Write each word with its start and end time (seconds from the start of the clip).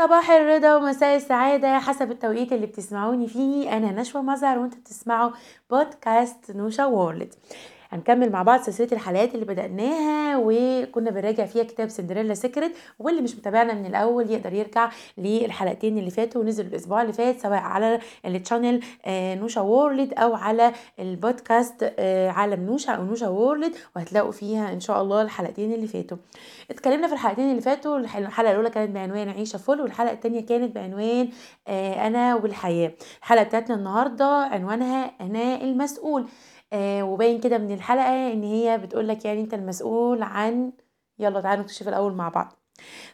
صباح 0.00 0.30
الرضا 0.30 0.76
ومساء 0.76 1.16
السعادة 1.16 1.78
حسب 1.78 2.10
التوقيت 2.10 2.52
اللي 2.52 2.66
بتسمعوني 2.66 3.28
فيه 3.28 3.76
أنا 3.76 3.92
نشوى 4.00 4.22
مظهر 4.22 4.58
وانتوا 4.58 4.78
بتسمعوا 4.78 5.30
بودكاست 5.70 6.50
Nosha 6.50 6.84
World. 6.84 7.34
هنكمل 7.90 8.32
مع 8.32 8.42
بعض 8.42 8.60
سلسلة 8.60 8.88
الحلقات 8.92 9.34
اللي 9.34 9.44
بدأناها 9.46 10.36
وكنا 10.42 11.10
بنراجع 11.10 11.44
فيها 11.46 11.62
كتاب 11.64 11.88
Cinderella 11.88 12.34
Secret 12.34 12.72
واللي 12.98 13.22
مش 13.22 13.36
متابعنا 13.36 13.74
من 13.74 13.86
الأول 13.86 14.30
يقدر 14.30 14.52
يرجع 14.52 14.90
للحلقتين 15.18 15.98
اللي 15.98 16.10
فاتوا 16.10 16.40
ونزل 16.40 16.66
الأسبوع 16.66 17.02
اللي 17.02 17.12
فات 17.12 17.40
سواء 17.40 17.58
على 17.58 17.98
ال 18.26 18.33
channel 18.33 18.80
آه، 19.06 19.34
Nosha 19.34 19.60
World 19.60 20.14
أو 20.14 20.34
على 20.34 20.72
البودكاست 20.98 21.92
آه، 21.98 22.30
عالم 22.30 22.66
نوشا 22.66 22.92
أو 22.92 23.04
Nosha 23.04 23.28
World 23.28 23.72
وهتلاقوا 23.96 24.32
فيها 24.32 24.72
إن 24.72 24.80
شاء 24.80 25.02
الله 25.02 25.22
الحلقتين 25.22 25.72
اللي 25.72 25.86
فاتوا. 25.86 26.16
اتكلمنا 26.70 27.06
في 27.06 27.12
الحلقتين 27.12 27.50
اللي 27.50 27.60
فاتوا 27.62 27.98
الحلقة 27.98 28.50
الأولى 28.50 28.70
كانت 28.70 28.90
بعنوان 28.94 29.28
عيشة 29.28 29.56
فل 29.56 29.80
والحلقة 29.80 30.12
الثانية 30.12 30.46
كانت 30.46 30.74
بعنوان 30.74 31.28
آه، 31.68 32.06
أنا 32.06 32.34
والحياة. 32.34 32.92
الحلقة 33.20 33.42
بتاعتنا 33.44 33.76
النهارده 33.76 34.26
عنوانها 34.26 35.10
أنا 35.20 35.62
المسؤول. 35.62 36.26
آه 36.72 37.02
وباين 37.02 37.40
كده 37.40 37.58
من 37.58 37.70
الحلقة 37.74 38.32
إن 38.32 38.42
هي 38.42 38.78
بتقول 38.78 39.08
لك 39.08 39.24
يعني 39.24 39.40
أنت 39.40 39.54
المسؤول 39.54 40.22
عن 40.22 40.72
يلا 41.18 41.40
تعالوا 41.40 41.62
نكتشف 41.64 41.88
الأول 41.88 42.12
مع 42.14 42.28
بعض. 42.28 42.52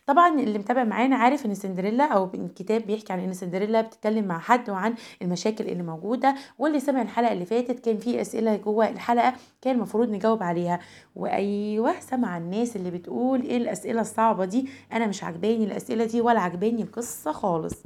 طبعا 0.06 0.40
اللي 0.40 0.58
متابع 0.58 0.84
معانا 0.84 1.16
عارف 1.16 1.46
إن 1.46 1.54
سندريلا 1.54 2.04
أو 2.04 2.30
الكتاب 2.34 2.82
بيحكي 2.86 3.12
عن 3.12 3.20
إن 3.20 3.32
سندريلا 3.32 3.80
بتتكلم 3.80 4.24
مع 4.24 4.38
حد 4.38 4.70
وعن 4.70 4.94
المشاكل 5.22 5.64
اللي 5.68 5.82
موجودة 5.82 6.34
واللي 6.58 6.80
سمع 6.80 7.02
الحلقة 7.02 7.32
اللي 7.32 7.44
فاتت 7.46 7.80
كان 7.84 7.98
في 7.98 8.20
أسئلة 8.20 8.56
جوه 8.56 8.88
الحلقة 8.88 9.34
كان 9.62 9.74
المفروض 9.76 10.10
نجاوب 10.10 10.42
عليها. 10.42 10.80
وأيوه 11.14 12.00
سمع 12.00 12.38
الناس 12.38 12.76
اللي 12.76 12.90
بتقول 12.90 13.42
إيه 13.42 13.56
الأسئلة 13.56 14.00
الصعبة 14.00 14.44
دي؟ 14.44 14.68
أنا 14.92 15.06
مش 15.06 15.24
عجباني 15.24 15.64
الأسئلة 15.64 16.04
دي 16.04 16.20
ولا 16.20 16.40
عجباني 16.40 16.82
القصة 16.82 17.32
خالص. 17.32 17.82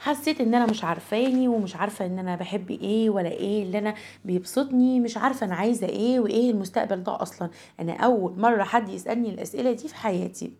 حسيت 0.00 0.40
إن 0.40 0.54
أنا 0.54 0.66
مش 0.66 0.84
عارفاني 0.84 1.48
ومش 1.48 1.76
عارفة 1.76 2.06
إن 2.06 2.18
أنا 2.18 2.36
بحب 2.36 2.70
إيه 2.70 3.10
ولا 3.10 3.30
إيه 3.30 3.62
اللي 3.62 3.78
أنا 3.78 3.94
بيبسطني 4.24 5.00
مش 5.00 5.16
عارفة 5.16 5.46
أنا 5.46 5.54
عايزة 5.54 5.86
إيه 5.86 6.20
وإيه 6.20 6.50
المستقبل 6.50 7.02
ده 7.02 7.22
أصلا. 7.22 7.50
أنا 7.80 7.92
أول 7.96 8.40
مرة 8.40 8.62
حد 8.62 8.88
يسألني 8.88 9.30
الأسئلة 9.30 9.72
دي 9.72 9.88
في 9.88 9.94
حياتي. 9.94 10.52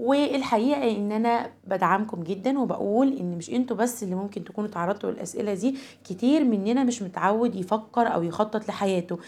والحقيقة 0.00 0.90
إن 0.96 1.12
أنا 1.12 1.50
بدعمكم 1.66 2.22
جدا 2.22 2.58
وبقول 2.58 3.16
إن 3.18 3.36
مش 3.38 3.50
أنتوا 3.50 3.76
بس 3.76 4.02
اللي 4.02 4.14
ممكن 4.14 4.44
تكونوا 4.44 4.70
تعرضتوا 4.70 5.10
للأسئلة 5.10 5.54
دي 5.54 5.74
كتير 6.04 6.44
مننا 6.44 6.84
مش 6.84 7.02
متعود 7.02 7.54
يفكر 7.56 8.14
أو 8.14 8.22
يخطط 8.22 8.68
لحياته. 8.68 9.18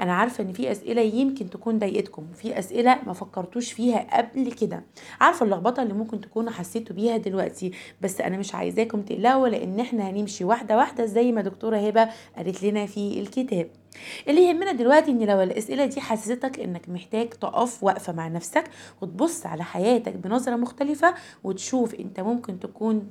أنا 0.00 0.12
عارفة 0.14 0.44
إن 0.44 0.52
في 0.52 0.72
أسئلة 0.72 1.02
يمكن 1.02 1.50
تكون 1.50 1.78
ضايقتكم 1.78 2.26
في 2.34 2.58
أسئلة 2.58 2.98
ما 3.06 3.12
فكرتوش 3.12 3.72
فيها 3.72 4.18
قبل 4.18 4.52
كده. 4.52 4.82
عارفة 5.20 5.44
اللخبطة 5.46 5.82
اللي 5.82 5.94
ممكن 5.94 6.20
تكونوا 6.20 6.50
حسيتوا 6.50 6.96
بيها 6.96 7.16
دلوقتي 7.16 7.72
بس 8.00 8.20
أنا 8.20 8.36
مش 8.38 8.54
عايزاكم 8.54 9.02
تقلقوا 9.02 9.48
لأن 9.48 9.80
إحنا 9.80 10.10
هنمشي 10.10 10.44
واحدة 10.44 10.76
واحدة 10.76 11.06
زي 11.06 11.32
ما 11.32 11.40
دكتورة 11.42 11.76
هبة 11.76 12.08
قالت 12.36 12.62
لنا 12.62 12.86
في 12.86 13.20
الكتاب. 13.20 13.70
اللي 14.28 14.48
يهمنا 14.48 14.72
دلوقتي 14.72 15.10
إن 15.10 15.22
لو 15.26 15.40
الأسئلة 15.40 15.84
دي 15.86 16.00
حسستك 16.00 16.60
إنك 16.60 16.88
محتاج 16.88 17.28
تقف 17.30 17.84
واقفة 17.84 18.12
مع 18.12 18.28
نفسك 18.28 18.64
وتبص 19.00 19.46
على 19.46 19.64
حياتك 19.64 20.16
بنظرة 20.16 20.56
مختلفة 20.56 21.14
وتشوف 21.44 21.94
أنت 21.94 22.20
ممكن 22.20 22.60
تكون 22.60 23.08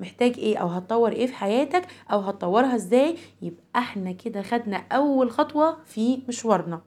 محتاج 0.00 0.34
إيه 0.38 0.56
أو 0.58 0.66
هتطور 0.68 1.12
إيه 1.12 1.26
في 1.26 1.34
حياتك 1.34 1.86
أو 2.12 2.20
هتطورها 2.20 2.74
إزاي 2.74 3.16
يبقى 3.42 3.62
إحنا 3.76 4.12
كده 4.12 4.42
خدنا 4.42 4.76
أول 4.92 5.30
خطوة 5.30 5.76
في 5.84 6.22
مشوارنا. 6.28 6.80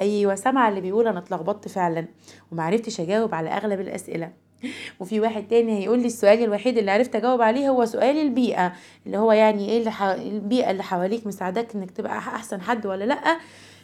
أيوه 0.00 0.34
سامعة 0.34 0.68
اللي 0.68 0.80
بيقول 0.80 1.06
أنا 1.08 1.18
اتلخبطت 1.18 1.68
فعلا 1.68 2.06
ومعرفتش 2.52 3.00
أجاوب 3.00 3.34
على 3.34 3.50
أغلب 3.50 3.80
الأسئلة. 3.80 4.32
وفي 5.00 5.20
واحد 5.20 5.48
تاني 5.48 5.78
هيقول 5.78 6.00
لي 6.00 6.06
السؤال 6.06 6.44
الوحيد 6.44 6.78
اللي 6.78 6.90
عرفت 6.90 7.16
أجاوب 7.16 7.42
عليه 7.42 7.68
هو 7.68 7.84
سؤال 7.84 8.16
البيئة 8.16 8.72
اللي 9.06 9.18
هو 9.18 9.32
يعني 9.32 9.68
إيه 9.68 9.78
اللي 9.78 9.90
ح... 9.90 10.02
البيئة 10.02 10.70
اللي 10.70 10.82
حواليك 10.82 11.26
مساعدك 11.26 11.74
إنك 11.74 11.90
تبقى 11.90 12.18
أحسن 12.18 12.60
حد 12.60 12.86
ولا 12.86 13.04
لأ؟ 13.04 13.38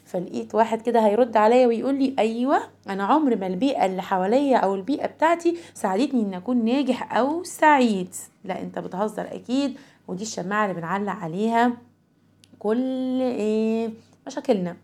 فلقيت 0.05 0.55
واحد 0.55 0.83
كده 0.83 1.07
هيرد 1.07 1.37
عليا 1.37 1.67
ويقول 1.67 1.95
لي 1.95 2.15
أيوه 2.19 2.61
أنا 2.89 3.05
عمر 3.05 3.37
ما 3.37 3.47
البيئة 3.47 3.87
اللي 3.87 4.03
حواليا 4.03 4.57
أو 4.57 4.75
البيئة 4.75 5.07
بتاعتي 5.07 5.57
ساعدتني 5.75 6.23
إن 6.23 6.35
أكون 6.35 6.65
ناجح 6.65 7.17
أو 7.17 7.45
سعيد. 7.45 8.15
لا 8.45 8.63
أنت 8.63 8.79
بتهزر 8.79 9.27
أكيد 9.35 9.79
ودي 10.09 10.23
الشماعة 10.23 10.65
اللي 10.65 10.81
بنعلق 10.81 11.13
عليها. 11.13 11.73
كل 12.59 13.21
إيه؟ 13.21 13.91
مشاكلنا. 14.27 14.77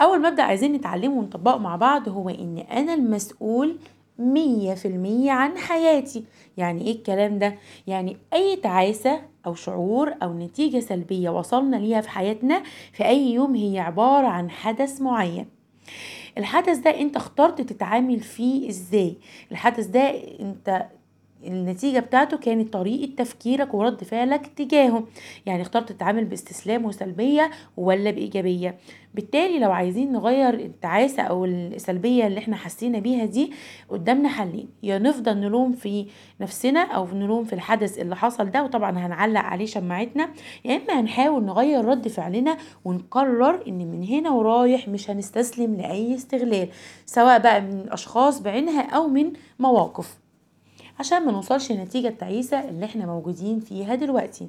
أول 0.00 0.22
مبدا 0.22 0.42
عايزين 0.42 0.72
نتعلمه 0.72 1.14
ونطبقه 1.14 1.58
مع 1.58 1.76
بعض 1.76 2.08
هو 2.08 2.28
إن 2.28 2.58
أنا 2.58 2.94
المسؤول 2.94 3.76
مية 4.18 4.74
في 4.74 4.88
المية 4.88 5.30
عن 5.32 5.58
حياتي. 5.58 6.24
يعني 6.56 6.86
إيه 6.86 6.92
الكلام 6.92 7.38
ده؟ 7.38 7.54
يعني 7.86 8.16
أي 8.32 8.56
تعاسة 8.56 9.20
أو 9.46 9.54
شعور 9.54 10.14
أو 10.22 10.38
نتيجة 10.38 10.80
سلبية 10.80 11.30
وصلنا 11.30 11.76
ليها 11.76 12.00
في 12.00 12.10
حياتنا 12.10 12.62
في 12.92 13.04
أي 13.06 13.32
يوم 13.32 13.54
هي 13.54 13.78
عبارة 13.78 14.26
عن 14.26 14.50
حدث 14.50 15.00
معين. 15.00 15.46
الحدث 16.38 16.78
ده 16.78 17.00
أنت 17.00 17.16
اخترت 17.16 17.60
تتعامل 17.60 18.20
فيه 18.20 18.68
إزاي؟ 18.68 19.16
الحدث 19.52 19.86
ده 19.86 20.00
أنت 20.40 20.86
النتيجة 21.46 21.98
بتاعته 21.98 22.36
كانت 22.36 22.72
طريقة 22.72 23.14
تفكيرك 23.16 23.74
ورد 23.74 24.04
فعلك 24.04 24.46
تجاهه. 24.46 25.04
يعني 25.46 25.62
اخترت 25.62 25.92
تتعامل 25.92 26.24
باستسلام 26.24 26.84
وسلبية 26.84 27.50
ولا 27.76 28.10
بإيجابية. 28.10 28.78
بالتالي 29.14 29.58
لو 29.58 29.72
عايزين 29.72 30.12
نغير 30.12 30.54
التعاسة 30.54 31.22
أو 31.22 31.44
السلبية 31.44 32.26
اللي 32.26 32.38
إحنا 32.38 32.56
حسينا 32.56 32.98
بيها 32.98 33.24
دي 33.24 33.52
قدامنا 33.88 34.28
حلين. 34.28 34.68
يا 34.82 34.98
نفضل 34.98 35.36
نلوم 35.36 35.72
في 35.72 36.06
نفسنا 36.40 36.80
أو 36.82 37.06
نلوم 37.14 37.44
في 37.44 37.52
الحدث 37.52 37.98
اللي 37.98 38.16
حصل 38.16 38.50
ده 38.50 38.62
وطبعا 38.64 38.90
هنعلق 38.98 39.40
عليه 39.40 39.66
شماعتنا. 39.66 40.28
يا 40.64 40.76
إما 40.76 41.00
هنحاول 41.00 41.44
نغير 41.44 41.84
رد 41.84 42.08
فعلنا 42.08 42.56
ونقرر 42.84 43.62
إن 43.68 43.78
من 43.90 44.04
هنا 44.04 44.30
ورايح 44.30 44.88
مش 44.88 45.10
هنستسلم 45.10 45.74
لأي 45.74 46.14
استغلال 46.14 46.68
سواء 47.06 47.38
بقى 47.38 47.60
من 47.60 47.86
أشخاص 47.92 48.40
بعينها 48.40 48.82
أو 48.82 49.08
من 49.08 49.32
مواقف. 49.58 50.18
عشان 50.98 51.26
ما 51.26 51.32
نوصلش 51.32 51.72
للنتيجة 51.72 52.08
التعيسة 52.08 52.68
اللي 52.68 52.84
إحنا 52.86 53.06
موجودين 53.06 53.60
فيها 53.60 53.94
دلوقتي. 53.94 54.48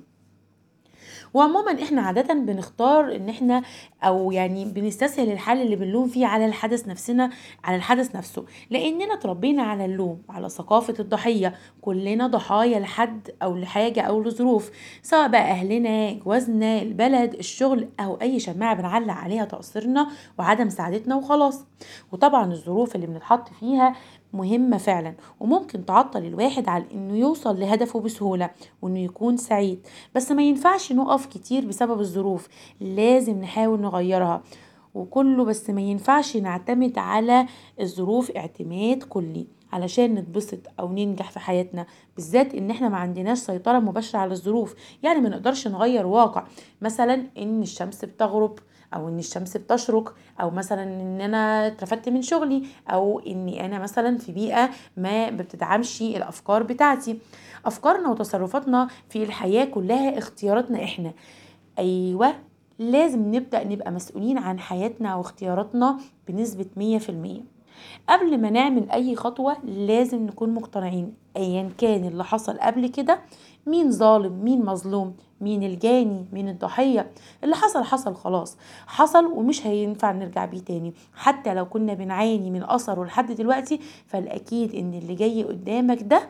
وعموما 1.34 1.84
إحنا 1.84 2.02
عادة 2.02 2.34
بنختار 2.34 3.16
ان 3.16 3.30
إحنا 3.30 3.62
أو 4.04 4.32
يعني 4.32 4.66
بنستسهل 4.66 5.32
الحل 5.32 5.62
اللي 5.62 5.76
بنلوم 5.76 6.08
فيه 6.08 6.26
على 6.26 6.46
الحدث 6.46 6.88
نفسنا 6.88 7.30
على 7.64 7.76
الحدث 7.76 8.16
نفسه. 8.16 8.46
لأننا 8.70 9.14
اتربينا 9.14 9.64
على 9.64 9.86
اللوم 9.86 10.22
على 10.30 10.50
ثقافة 10.50 10.94
الضحية. 11.00 11.56
كلنا 11.82 12.28
ضحايا 12.28 12.80
لحد 12.80 13.30
أو 13.44 13.56
لحاجة 13.56 14.02
أو 14.02 14.24
لظروف. 14.24 14.72
سواء 15.04 15.28
بقى 15.28 15.42
أهلنا 15.52 16.14
جوازنا 16.14 16.82
البلد 16.82 17.34
الشغل 17.34 17.90
أو 18.00 18.16
أي 18.22 18.40
شماعة 18.40 18.76
بنعلق 18.76 19.14
عليها 19.14 19.46
تقصيرنا 19.46 20.08
وعدم 20.40 20.70
سعادتنا 20.70 21.16
وخلاص. 21.16 21.66
وطبعا 22.12 22.52
الظروف 22.52 22.96
اللي 22.96 23.08
بنتحط 23.08 23.50
فيها 23.59 23.96
مهمة 24.34 24.78
فعلا 24.78 25.13
وممكن 25.40 25.85
تعطل 25.85 26.25
الواحد 26.25 26.69
على 26.69 26.84
إنه 26.94 27.17
يوصل 27.17 27.59
لهدفه 27.59 28.00
بسهولة 28.00 28.50
وإنه 28.81 29.00
يكون 29.00 29.38
سعيد. 29.38 29.88
بس 30.16 30.31
ما 30.31 30.44
ينفعش 30.44 30.91
نقف 30.91 31.25
كتير 31.25 31.66
بسبب 31.66 32.00
الظروف 32.00 32.47
لازم 32.81 33.41
نحاول 33.41 33.81
نغيرها. 33.81 34.44
وكله 34.94 35.44
بس 35.45 35.69
ما 35.69 35.81
ينفعش 35.81 36.38
نعتمد 36.38 36.97
على 36.97 37.45
الظروف 37.79 38.31
اعتماد 38.31 39.03
كلي 39.03 39.47
علشان 39.73 40.16
نتبسط 40.16 40.59
أو 40.79 40.91
ننجح 40.91 41.31
في 41.31 41.40
حياتنا. 41.40 41.85
بالذات 42.16 42.56
إن 42.56 42.72
إحنا 42.72 42.90
ما 42.90 42.97
عندناش 42.97 43.38
سيطرة 43.38 43.79
مباشرة 43.79 44.19
على 44.19 44.31
الظروف. 44.31 44.75
يعني 45.03 45.19
ما 45.19 45.29
نقدرش 45.29 45.67
نغير 45.67 46.06
واقع. 46.06 46.44
مثلا 46.81 47.23
إن 47.38 47.61
الشمس 47.61 48.06
بتغرب 48.06 48.59
أو 48.94 49.10
إن 49.10 49.20
الشمس 49.20 49.58
بتشرق 49.58 50.16
أو 50.42 50.50
مثلا 50.50 50.84
إن 50.84 51.22
أنا 51.22 51.68
اترفدت 51.68 52.10
من 52.10 52.22
شغلي 52.22 52.64
أو 52.90 53.20
اني 53.20 53.66
أنا 53.66 53.80
مثلا 53.80 54.18
في 54.18 54.32
بيئة 54.32 54.70
ما 54.98 55.30
بتدعمش 55.30 56.02
الأفكار 56.02 56.64
بتاعتي. 56.64 57.20
أفكارنا 57.66 58.09
وتصرفاتنا 58.09 58.88
في 59.09 59.24
الحياة 59.24 59.66
كلها 59.66 60.18
اختياراتنا 60.18 60.84
إحنا. 60.84 61.14
أيوه 61.80 62.34
لازم 62.80 63.36
نبدأ 63.36 63.64
نبقى 63.64 63.91
مسؤولين 63.91 64.38
عن 64.38 64.59
حياتنا 64.59 65.16
واختياراتنا 65.16 65.97
بنسبة 66.28 66.66
مية 66.78 66.97
في 66.97 67.09
المية. 67.09 67.59
قبل 68.09 68.37
ما 68.37 68.49
نعمل 68.49 68.91
أي 68.91 69.16
خطوة 69.16 69.58
لازم 69.66 70.26
نكون 70.26 70.53
مقتنعين. 70.53 71.14
ايا 71.37 71.70
كان 71.78 72.05
اللي 72.05 72.23
حصل 72.23 72.58
قبل 72.59 72.87
كده 72.87 73.20
مين 73.67 73.91
ظالم 73.91 74.43
مين 74.43 74.66
مظلوم 74.66 75.16
مين 75.41 75.64
الجاني 75.64 76.26
مين 76.34 76.49
الضحية. 76.49 77.11
اللي 77.43 77.55
حصل 77.55 77.84
حصل 77.84 78.16
خلاص. 78.16 78.58
حصل 78.87 79.26
ومش 79.26 79.67
هينفع 79.67 80.11
نرجع 80.11 80.46
بيه 80.46 80.59
تاني. 80.59 80.93
حتى 81.14 81.53
لو 81.53 81.66
كنا 81.66 81.93
بنعاني 81.93 82.52
من 82.52 82.64
أثره 82.64 83.03
لحد 83.05 83.31
دلوقتي 83.31 83.79
فالأكيد 84.08 84.75
إن 84.75 84.93
اللي 84.93 85.16
جاي 85.16 85.43
قدامك 85.43 86.03
ده 86.03 86.29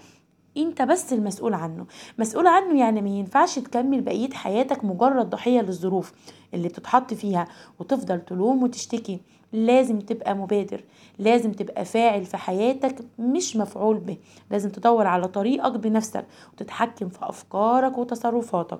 انت 0.58 0.82
بس 0.82 1.14
المسؤول 1.14 1.54
عنه. 1.54 1.86
مسؤول 2.18 2.48
عنه 2.48 2.80
يعني 2.80 3.02
ما 3.02 3.10
ينفعش 3.10 3.60
تكمل 3.60 4.02
بقية 4.02 4.30
حياتك 4.30 4.86
مجرد 4.86 5.30
ضحية 5.30 5.62
للظروف 5.62 6.14
اللي 6.54 6.68
بتتحط 6.68 7.14
فيها 7.14 7.48
وتفضل 7.80 8.22
تلوم 8.22 8.64
وتشتكي. 8.64 9.20
لازم 9.54 10.00
تبقى 10.00 10.36
مبادر 10.36 10.84
لازم 11.20 11.52
تبقى 11.52 11.86
فاعل 11.86 12.26
في 12.26 12.38
حياتك 12.38 12.96
مش 13.20 13.56
مفعول 13.56 13.98
به. 13.98 14.18
لازم 14.52 14.70
تدور 14.70 15.08
على 15.08 15.28
طريقك 15.28 15.72
بنفسك 15.72 16.26
وتتحكم 16.54 17.10
في 17.10 17.18
أفكارك 17.22 17.98
وتصرفاتك. 17.98 18.80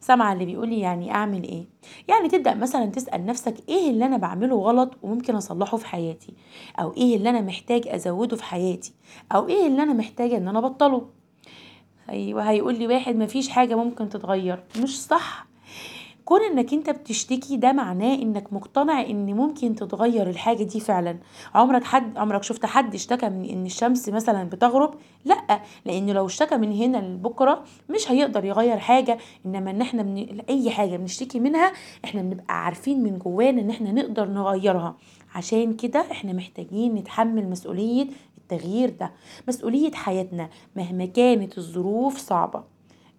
سامعة 0.00 0.32
اللي 0.32 0.44
بيقولي 0.44 0.80
يعني 0.80 1.10
أعمل 1.14 1.42
إيه؟ 1.42 1.64
يعني 2.08 2.28
تبدأ 2.28 2.54
مثلا 2.54 2.86
تسأل 2.86 3.26
نفسك 3.26 3.54
إيه 3.68 3.90
اللي 3.90 4.06
أنا 4.06 4.16
بعمله 4.16 4.56
غلط 4.56 4.90
وممكن 5.02 5.34
أصلحه 5.34 5.76
في 5.76 5.86
حياتي؟ 5.86 6.34
أو 6.78 6.92
إيه 6.96 7.16
اللي 7.16 7.30
أنا 7.30 7.40
محتاج 7.40 7.88
أزوده 7.88 8.36
في 8.36 8.44
حياتي؟ 8.44 8.92
أو 9.32 9.48
إيه 9.48 9.66
اللي 9.66 9.82
أنا 9.82 9.92
محتاجة 9.92 10.36
إن 10.36 10.48
أنا 10.48 10.58
أبطله؟ 10.58 11.06
أيوة 12.10 12.42
هيقول 12.50 12.78
لي 12.78 12.86
واحد 12.86 13.16
مفيش 13.16 13.48
حاجة 13.48 13.74
ممكن 13.74 14.08
تتغير. 14.08 14.64
مش 14.82 15.00
صح 15.02 15.46
كون 16.30 16.40
إنك 16.42 16.72
أنت 16.72 16.90
بتشتكي 16.90 17.56
ده 17.56 17.72
معناه 17.72 18.14
إنك 18.14 18.52
مقتنع 18.52 19.00
إن 19.00 19.34
ممكن 19.34 19.74
تتغير 19.74 20.30
الحاجة 20.30 20.62
دي 20.62 20.80
فعلا. 20.80 21.18
عمرك 21.54 21.84
حد 21.84 22.18
عمرك 22.18 22.42
شفت 22.42 22.66
حد 22.66 22.94
اشتكى 22.94 23.28
من 23.28 23.44
إن 23.44 23.66
الشمس 23.66 24.08
مثلا 24.08 24.44
بتغرب؟ 24.44 24.94
لأ 25.24 25.60
لأن 25.84 26.10
لو 26.10 26.26
اشتكى 26.26 26.56
من 26.56 26.72
هنا 26.72 26.96
لبكرة 26.98 27.64
مش 27.90 28.10
هيقدر 28.10 28.44
يغير 28.44 28.78
حاجة. 28.78 29.18
إنما 29.46 29.70
إن 29.70 29.80
إحنا 29.80 30.02
من 30.02 30.40
أي 30.40 30.70
حاجة 30.70 30.96
بنشتكي 30.96 31.40
منها 31.40 31.72
إحنا 32.04 32.22
بنبقى 32.22 32.64
عارفين 32.64 33.02
من 33.02 33.18
جوانا 33.18 33.60
إن 33.60 33.70
إحنا 33.70 33.92
نقدر 33.92 34.28
نغيرها. 34.28 34.96
عشان 35.34 35.72
كده 35.76 36.00
إحنا 36.10 36.32
محتاجين 36.32 36.94
نتحمل 36.94 37.50
مسؤولية 37.50 38.06
التغيير 38.38 38.90
ده 39.00 39.12
مسؤولية 39.48 39.92
حياتنا 39.92 40.48
مهما 40.76 41.04
كانت 41.04 41.58
الظروف 41.58 42.18
صعبة. 42.18 42.64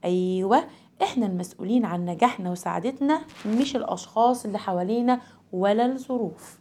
أيوه 0.05 0.63
إحنا 1.03 1.25
المسؤولين 1.25 1.86
عن 1.86 2.06
نجاحنا 2.06 2.51
وسعادتنا 2.51 3.21
مش 3.45 3.75
الأشخاص 3.75 4.45
اللي 4.45 4.59
حوالينا 4.59 5.19
ولا 5.51 5.86
الظروف. 5.86 6.60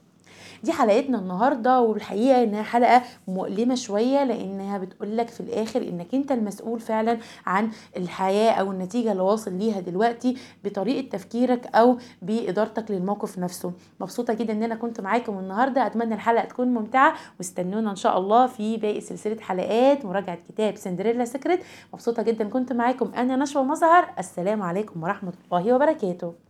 دي 0.62 0.72
حلقتنا 0.72 1.18
النهاردة 1.18 1.80
والحقيقة 1.80 2.42
إنها 2.42 2.62
حلقة 2.62 3.02
مؤلمة 3.28 3.74
شوية 3.74 4.24
لأنها 4.24 4.78
بتقولك 4.78 5.28
في 5.28 5.40
الآخر 5.40 5.82
إنك 5.82 6.14
أنت 6.14 6.32
المسؤول 6.32 6.80
فعلا 6.80 7.18
عن 7.46 7.70
الحياة 7.96 8.52
أو 8.52 8.72
النتيجة 8.72 9.12
اللي 9.12 9.22
واصل 9.22 9.52
ليها 9.52 9.80
دلوقتي 9.80 10.36
بطريقة 10.64 11.08
تفكيرك 11.08 11.66
أو 11.76 11.98
بإدارتك 12.22 12.90
للموقف 12.90 13.38
نفسه. 13.38 13.72
مبسوطة 14.00 14.34
جدا 14.34 14.52
إن 14.52 14.62
أنا 14.62 14.74
كنت 14.74 15.00
معاكم 15.00 15.38
النهاردة. 15.38 15.86
أتمنى 15.86 16.14
الحلقة 16.14 16.44
تكون 16.44 16.68
ممتعة. 16.68 17.14
واستنونا 17.38 17.90
إن 17.90 17.96
شاء 17.96 18.18
الله 18.18 18.46
في 18.46 18.76
باقي 18.76 19.00
سلسلة 19.00 19.40
حلقات 19.40 20.04
مراجعة 20.04 20.38
كتاب 20.48 20.76
سندريلا 20.76 21.24
سكريت 21.24 21.60
مبسوطة 21.92 22.22
جدا 22.22 22.48
كنت 22.48 22.72
معاكم. 22.72 23.12
أنا 23.16 23.36
نشوى 23.36 23.62
مظهر. 23.62 24.08
السلام 24.18 24.62
عليكم 24.62 25.02
ورحمة 25.02 25.32
الله 25.52 25.74
وبركاته. 25.74 26.49